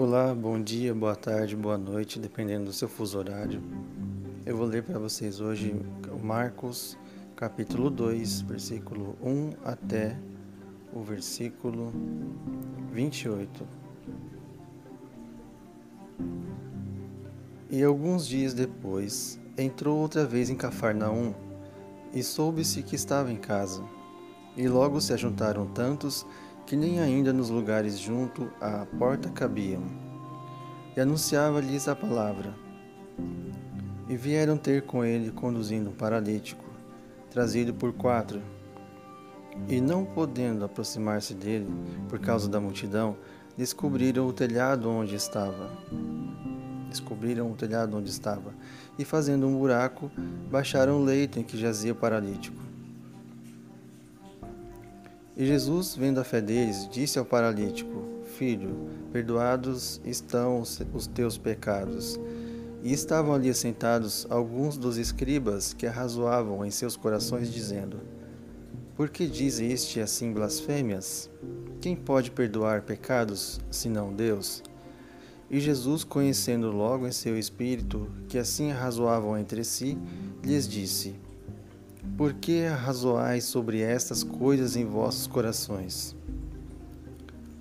Olá, 0.00 0.32
bom 0.32 0.62
dia, 0.62 0.94
boa 0.94 1.16
tarde, 1.16 1.56
boa 1.56 1.76
noite, 1.76 2.20
dependendo 2.20 2.66
do 2.66 2.72
seu 2.72 2.88
fuso 2.88 3.18
horário. 3.18 3.60
Eu 4.46 4.56
vou 4.56 4.64
ler 4.64 4.84
para 4.84 4.96
vocês 4.96 5.40
hoje 5.40 5.74
Marcos, 6.22 6.96
capítulo 7.34 7.90
2, 7.90 8.42
versículo 8.42 9.16
1 9.20 9.54
até 9.64 10.16
o 10.92 11.02
versículo 11.02 11.92
28. 12.92 13.66
E 17.68 17.82
alguns 17.82 18.28
dias 18.28 18.54
depois, 18.54 19.40
entrou 19.58 19.98
outra 19.98 20.24
vez 20.24 20.48
em 20.48 20.54
Cafarnaum 20.54 21.34
e 22.14 22.22
soube-se 22.22 22.84
que 22.84 22.94
estava 22.94 23.32
em 23.32 23.36
casa. 23.36 23.82
E 24.56 24.68
logo 24.68 25.00
se 25.00 25.12
ajuntaram 25.12 25.66
tantos 25.66 26.24
que 26.68 26.76
nem 26.76 27.00
ainda 27.00 27.32
nos 27.32 27.48
lugares 27.48 27.98
junto 27.98 28.52
à 28.60 28.84
porta 28.98 29.30
cabiam, 29.30 29.82
e 30.94 31.00
anunciava-lhes 31.00 31.88
a 31.88 31.96
palavra. 31.96 32.54
E 34.06 34.14
vieram 34.14 34.58
ter 34.58 34.82
com 34.82 35.02
ele 35.02 35.30
conduzindo 35.30 35.88
um 35.88 35.94
paralítico, 35.94 36.62
trazido 37.30 37.72
por 37.72 37.94
quatro. 37.94 38.42
E 39.66 39.80
não 39.80 40.04
podendo 40.04 40.62
aproximar-se 40.62 41.32
dele, 41.32 41.66
por 42.06 42.18
causa 42.18 42.50
da 42.50 42.60
multidão, 42.60 43.16
descobriram 43.56 44.26
o 44.26 44.32
telhado 44.32 44.90
onde 44.90 45.14
estava. 45.14 45.72
Descobriram 46.90 47.50
o 47.50 47.54
telhado 47.54 47.96
onde 47.96 48.10
estava, 48.10 48.52
e 48.98 49.06
fazendo 49.06 49.46
um 49.46 49.56
buraco, 49.56 50.10
baixaram 50.50 51.00
o 51.00 51.04
leito 51.04 51.40
em 51.40 51.42
que 51.42 51.56
jazia 51.56 51.92
o 51.92 51.96
paralítico. 51.96 52.67
E 55.38 55.46
Jesus, 55.46 55.94
vendo 55.94 56.18
a 56.18 56.24
fé 56.24 56.40
deles, 56.40 56.88
disse 56.90 57.16
ao 57.16 57.24
paralítico: 57.24 58.02
Filho, 58.36 58.88
perdoados 59.12 60.00
estão 60.04 60.60
os 60.60 61.06
teus 61.06 61.38
pecados. 61.38 62.18
E 62.82 62.92
estavam 62.92 63.32
ali 63.32 63.54
sentados 63.54 64.26
alguns 64.30 64.76
dos 64.76 64.98
escribas 64.98 65.72
que 65.72 65.86
arrazoavam 65.86 66.66
em 66.66 66.72
seus 66.72 66.96
corações, 66.96 67.52
dizendo: 67.52 68.00
Por 68.96 69.10
que 69.10 69.28
diz 69.28 69.60
este 69.60 70.00
assim 70.00 70.32
blasfêmias? 70.32 71.30
Quem 71.80 71.94
pode 71.94 72.32
perdoar 72.32 72.82
pecados, 72.82 73.60
senão 73.70 74.12
Deus? 74.12 74.64
E 75.48 75.60
Jesus, 75.60 76.02
conhecendo 76.02 76.72
logo 76.72 77.06
em 77.06 77.12
seu 77.12 77.38
espírito 77.38 78.10
que 78.28 78.38
assim 78.38 78.72
arrazoavam 78.72 79.38
entre 79.38 79.62
si, 79.62 79.96
lhes 80.42 80.68
disse: 80.68 81.14
por 82.16 82.34
que 82.34 82.64
arrazoais 82.64 83.44
sobre 83.44 83.80
estas 83.80 84.22
coisas 84.22 84.76
em 84.76 84.84
vossos 84.84 85.26
corações? 85.26 86.16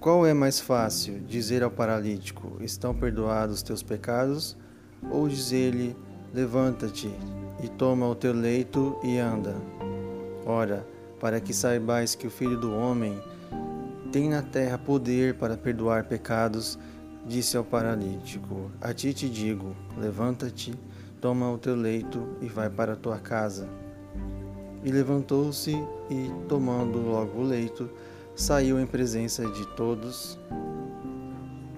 Qual 0.00 0.26
é 0.26 0.32
mais 0.32 0.60
fácil, 0.60 1.20
dizer 1.20 1.62
ao 1.62 1.70
paralítico: 1.70 2.58
Estão 2.60 2.94
perdoados 2.94 3.56
os 3.56 3.62
teus 3.62 3.82
pecados? 3.82 4.56
Ou 5.10 5.28
dizer-lhe: 5.28 5.96
Levanta-te 6.32 7.10
e 7.62 7.68
toma 7.68 8.08
o 8.08 8.14
teu 8.14 8.32
leito 8.32 8.98
e 9.02 9.18
anda? 9.18 9.56
Ora, 10.44 10.86
para 11.18 11.40
que 11.40 11.52
saibais 11.52 12.14
que 12.14 12.26
o 12.26 12.30
Filho 12.30 12.58
do 12.58 12.72
Homem 12.72 13.20
tem 14.12 14.28
na 14.28 14.42
terra 14.42 14.78
poder 14.78 15.34
para 15.34 15.56
perdoar 15.56 16.04
pecados, 16.04 16.78
disse 17.26 17.56
ao 17.56 17.64
paralítico: 17.64 18.70
A 18.80 18.92
ti 18.94 19.12
te 19.12 19.28
digo: 19.28 19.74
Levanta-te, 19.98 20.74
toma 21.20 21.50
o 21.50 21.58
teu 21.58 21.74
leito 21.74 22.36
e 22.40 22.46
vai 22.46 22.70
para 22.70 22.92
a 22.92 22.96
tua 22.96 23.18
casa. 23.18 23.68
E 24.86 24.90
levantou-se 24.92 25.72
e, 26.08 26.30
tomando 26.48 27.00
logo 27.00 27.40
o 27.40 27.42
leito, 27.42 27.90
saiu 28.36 28.78
em 28.78 28.86
presença 28.86 29.44
de 29.50 29.66
todos, 29.74 30.38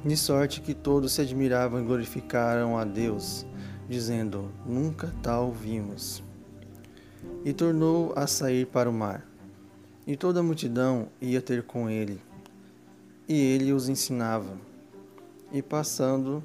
de 0.04 0.14
sorte 0.14 0.60
que 0.60 0.74
todos 0.74 1.12
se 1.12 1.22
admiravam 1.22 1.80
e 1.80 1.86
glorificaram 1.86 2.76
a 2.76 2.84
Deus, 2.84 3.46
dizendo: 3.88 4.52
Nunca 4.66 5.10
tal 5.22 5.50
vimos. 5.50 6.22
E 7.46 7.54
tornou 7.54 8.12
a 8.14 8.26
sair 8.26 8.66
para 8.66 8.90
o 8.90 8.92
mar. 8.92 9.26
E 10.06 10.14
toda 10.14 10.40
a 10.40 10.42
multidão 10.42 11.08
ia 11.18 11.40
ter 11.40 11.62
com 11.62 11.88
ele, 11.88 12.20
e 13.26 13.34
ele 13.34 13.72
os 13.72 13.88
ensinava. 13.88 14.54
E 15.50 15.62
passando, 15.62 16.44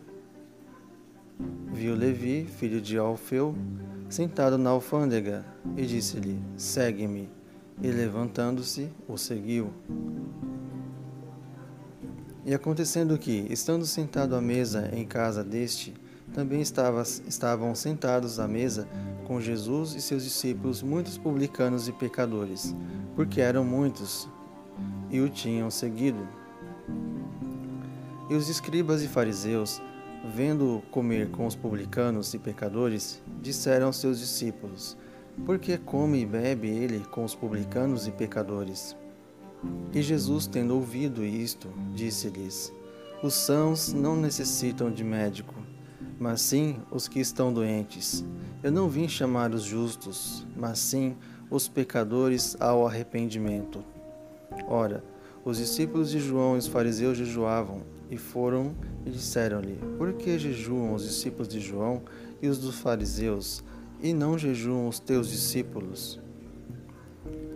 viu 1.72 1.96
Levi, 1.96 2.46
filho 2.46 2.80
de 2.80 2.98
Alfeu, 2.98 3.56
sentado 4.10 4.58
na 4.58 4.70
alfândega, 4.70 5.44
e 5.76 5.86
disse-lhe: 5.86 6.40
Segue-me. 6.56 7.30
E 7.82 7.88
levantando-se, 7.88 8.90
o 9.08 9.18
seguiu. 9.18 9.74
E 12.46 12.54
acontecendo 12.54 13.18
que, 13.18 13.48
estando 13.50 13.86
sentado 13.86 14.36
à 14.36 14.42
mesa 14.42 14.90
em 14.94 15.06
casa 15.06 15.44
deste, 15.44 15.94
também 16.34 16.62
estava, 16.62 17.02
estavam 17.02 17.74
sentados 17.74 18.40
à 18.40 18.48
mesa 18.48 18.88
com 19.26 19.40
Jesus 19.42 19.96
e 19.96 20.02
seus 20.02 20.24
discípulos 20.24 20.82
muitos 20.82 21.18
publicanos 21.18 21.88
e 21.88 21.92
pecadores, 21.92 22.76
porque 23.16 23.42
eram 23.42 23.64
muitos, 23.64 24.28
e 25.10 25.20
o 25.20 25.30
tinham 25.30 25.72
seguido. 25.72 26.28
E 28.30 28.36
os 28.36 28.50
escribas 28.50 29.04
e 29.04 29.08
fariseus 29.08 29.82
vendo-o 30.24 30.82
comer 30.84 31.30
com 31.30 31.46
os 31.46 31.56
publicanos 31.56 32.34
e 32.34 32.40
pecadores, 32.40 33.22
disseram 33.42 33.88
aos 33.88 33.98
seus 33.98 34.20
discípulos: 34.20 34.98
Por 35.46 35.60
que 35.60 35.78
come 35.78 36.22
e 36.22 36.26
bebe 36.26 36.70
ele 36.70 37.00
com 37.00 37.24
os 37.24 37.36
publicanos 37.36 38.08
e 38.08 38.12
pecadores? 38.12 38.96
E 39.94 40.02
Jesus, 40.02 40.48
tendo 40.48 40.76
ouvido 40.76 41.24
isto, 41.24 41.70
disse-lhes: 41.94 42.74
Os 43.22 43.34
sãos 43.34 43.92
não 43.92 44.16
necessitam 44.16 44.92
de 44.92 45.04
médico, 45.04 45.56
mas 46.20 46.42
sim 46.42 46.78
os 46.92 47.08
que 47.08 47.20
estão 47.20 47.54
doentes. 47.54 48.26
Eu 48.62 48.72
não 48.72 48.88
vim 48.88 49.08
chamar 49.08 49.54
os 49.54 49.64
justos, 49.64 50.48
mas 50.56 50.80
sim 50.80 51.16
os 51.50 51.68
pecadores 51.68 52.56
ao 52.60 52.88
arrependimento. 52.88 53.84
Ora, 54.68 55.04
os 55.46 55.58
discípulos 55.58 56.10
de 56.10 56.20
João 56.20 56.56
e 56.56 56.60
os 56.60 56.68
fariseus 56.68 57.18
jejuavam 57.18 57.82
e 58.10 58.18
foram 58.18 58.74
e 59.06 59.10
disseram-lhe: 59.10 59.78
Por 59.98 60.14
que 60.14 60.40
jejuam 60.40 60.94
os 60.94 61.04
discípulos 61.04 61.48
de 61.48 61.60
João 61.60 62.02
e 62.42 62.48
os 62.48 62.58
dos 62.58 62.76
fariseus, 62.76 63.64
e 64.02 64.14
não 64.14 64.38
jejuam 64.38 64.88
os 64.88 65.00
teus 65.00 65.30
discípulos? 65.30 66.20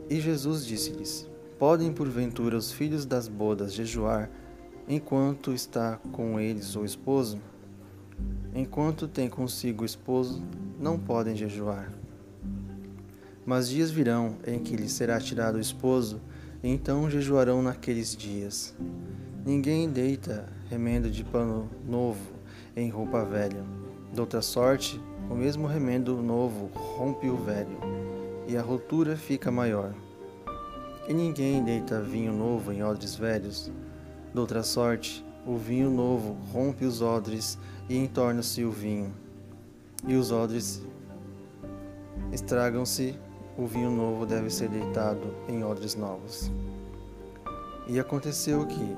E 0.10 0.20
Jesus 0.20 0.66
disse-lhes: 0.66 1.28
Podem 1.58 1.94
porventura 1.94 2.58
os 2.58 2.72
filhos 2.72 3.06
das 3.06 3.28
bodas 3.28 3.74
jejuar 3.74 4.30
enquanto 4.88 5.54
está 5.54 5.98
com 6.12 6.40
eles 6.40 6.76
o 6.76 6.86
esposo? 6.86 7.40
Enquanto 8.54 9.08
tem 9.08 9.30
consigo 9.30 9.84
o 9.84 9.86
esposo, 9.86 10.44
não 10.80 10.98
podem 10.98 11.36
jejuar. 11.36 11.92
Mas 13.46 13.70
dias 13.70 13.92
virão 13.92 14.36
em 14.46 14.60
que 14.60 14.76
lhes 14.76 14.92
será 14.92 15.20
tirado 15.20 15.56
o 15.56 15.62
esposo, 15.62 16.20
então 16.64 17.10
jejuarão 17.10 17.62
naqueles 17.62 18.16
dias. 18.16 18.76
Ninguém 19.46 19.90
deita 19.90 20.48
remendo 20.70 21.10
de 21.10 21.24
pano 21.24 21.70
novo 21.88 22.34
em 22.76 22.90
roupa 22.90 23.24
velha. 23.24 23.64
De 24.14 24.20
outra 24.20 24.42
sorte, 24.42 25.02
o 25.30 25.36
mesmo 25.36 25.68
remendo 25.68 26.22
novo 26.22 26.70
rompe 26.74 27.30
o 27.30 27.38
velho, 27.38 27.78
e 28.48 28.56
a 28.56 28.62
rotura 28.62 29.16
fica 29.16 29.52
maior. 29.52 29.94
E 31.08 31.14
ninguém 31.14 31.64
deita 31.64 32.02
vinho 32.02 32.34
novo 32.34 32.72
em 32.72 32.84
odres 32.84 33.16
velhos. 33.16 33.72
De 34.34 34.40
outra 34.40 34.64
sorte, 34.64 35.26
o 35.46 35.56
vinho 35.56 35.90
novo 35.90 36.38
rompe 36.52 36.86
os 36.86 37.02
odres 37.02 37.58
e 37.90 37.98
entorna-se 37.98 38.64
o 38.64 38.72
vinho. 38.72 39.14
E 40.06 40.16
os 40.16 40.32
odres 40.32 40.82
estragam-se, 42.32 43.18
o 43.58 43.66
vinho 43.66 43.92
novo 43.92 44.26
deve 44.26 44.50
ser 44.50 44.70
deitado 44.70 45.34
em 45.48 45.64
odres 45.64 45.96
novos. 45.96 46.52
E 47.88 48.00
aconteceu 48.00 48.66
que, 48.66 48.98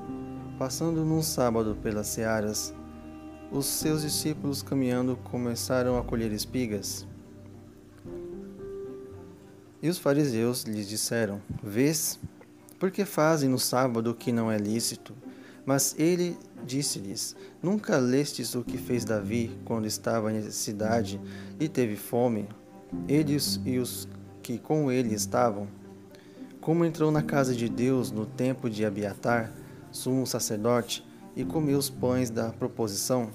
Passando 0.60 1.06
num 1.06 1.22
sábado 1.22 1.74
pelas 1.74 2.06
searas, 2.08 2.74
os 3.50 3.64
seus 3.64 4.02
discípulos 4.02 4.62
caminhando 4.62 5.16
começaram 5.16 5.96
a 5.96 6.04
colher 6.04 6.30
espigas. 6.32 7.06
E 9.80 9.88
os 9.88 9.96
fariseus 9.96 10.64
lhes 10.64 10.86
disseram: 10.86 11.40
Vês, 11.62 12.20
por 12.78 12.90
que 12.90 13.06
fazem 13.06 13.48
no 13.48 13.58
sábado 13.58 14.10
o 14.10 14.14
que 14.14 14.30
não 14.30 14.52
é 14.52 14.58
lícito? 14.58 15.14
Mas 15.64 15.94
ele 15.98 16.36
disse-lhes: 16.62 17.34
Nunca 17.62 17.96
lestes 17.96 18.54
o 18.54 18.62
que 18.62 18.76
fez 18.76 19.02
Davi 19.02 19.58
quando 19.64 19.86
estava 19.86 20.30
em 20.30 20.34
necessidade 20.34 21.18
e 21.58 21.70
teve 21.70 21.96
fome? 21.96 22.46
Eles 23.08 23.58
e 23.64 23.78
os 23.78 24.06
que 24.50 24.58
com 24.58 24.90
ele 24.90 25.14
estavam. 25.14 25.68
Como 26.60 26.84
entrou 26.84 27.12
na 27.12 27.22
casa 27.22 27.54
de 27.54 27.68
Deus 27.68 28.10
no 28.10 28.26
tempo 28.26 28.68
de 28.68 28.84
Abiatar, 28.84 29.52
sumo 29.92 30.26
sacerdote, 30.26 31.06
e 31.36 31.44
comeu 31.44 31.78
os 31.78 31.88
pães 31.88 32.30
da 32.30 32.50
proposição, 32.50 33.30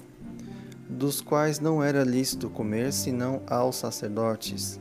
dos 0.86 1.22
quais 1.22 1.58
não 1.58 1.82
era 1.82 2.04
lícito 2.04 2.50
comer 2.50 2.92
senão 2.92 3.40
aos 3.46 3.76
sacerdotes, 3.76 4.78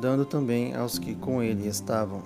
dando 0.00 0.24
também 0.24 0.74
aos 0.74 0.98
que 0.98 1.14
com 1.14 1.42
ele 1.42 1.68
estavam. 1.68 2.22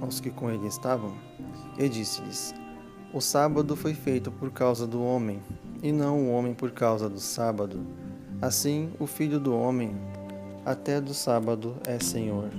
Aos 0.00 0.20
que 0.20 0.30
com 0.30 0.50
ele 0.50 0.66
estavam. 0.66 1.12
E 1.78 1.86
disse-lhes: 1.86 2.54
O 3.12 3.20
sábado 3.20 3.76
foi 3.76 3.92
feito 3.92 4.32
por 4.32 4.50
causa 4.50 4.86
do 4.86 5.02
homem, 5.02 5.38
e 5.82 5.92
não 5.92 6.18
o 6.18 6.32
homem 6.32 6.54
por 6.54 6.70
causa 6.70 7.10
do 7.10 7.20
sábado. 7.20 7.78
Assim, 8.42 8.90
o 8.98 9.06
filho 9.06 9.38
do 9.38 9.54
homem, 9.54 9.94
até 10.64 11.00
do 11.00 11.12
sábado, 11.12 11.76
é 11.86 11.98
Senhor. 11.98 12.50